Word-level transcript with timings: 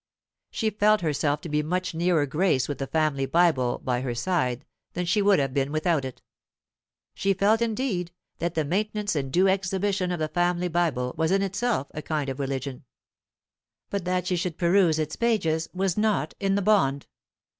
She 0.49 0.71
felt 0.71 1.01
herself 1.01 1.41
to 1.41 1.47
be 1.49 1.61
much 1.61 1.93
nearer 1.93 2.25
grace 2.25 2.67
with 2.67 2.79
the 2.79 2.87
family 2.87 3.27
Bible 3.27 3.79
by 3.83 4.01
her 4.01 4.15
side 4.15 4.65
than 4.93 5.05
she 5.05 5.21
would 5.21 5.37
have 5.37 5.53
been 5.53 5.71
without 5.71 6.05
it; 6.05 6.23
she 7.13 7.35
felt, 7.35 7.61
indeed, 7.61 8.11
that 8.39 8.55
the 8.55 8.65
maintenance 8.65 9.15
and 9.15 9.31
due 9.31 9.47
exhibition 9.47 10.11
of 10.11 10.17
the 10.17 10.27
family 10.27 10.69
Bible 10.69 11.13
was 11.17 11.29
in 11.29 11.43
itself 11.43 11.85
a 11.93 12.01
kind 12.01 12.29
of 12.31 12.39
religion. 12.39 12.83
But 13.91 14.05
that 14.05 14.25
she 14.25 14.37
should 14.37 14.57
peruse 14.57 14.97
its 14.97 15.15
pages 15.15 15.69
was 15.71 15.97
not 15.99 16.33
in 16.39 16.55
the 16.55 16.63
bond. 16.63 17.05